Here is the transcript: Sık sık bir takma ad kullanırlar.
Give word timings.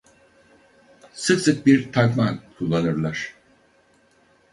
Sık 1.13 1.41
sık 1.41 1.65
bir 1.65 1.91
takma 1.91 2.25
ad 2.27 2.37
kullanırlar. 2.57 3.35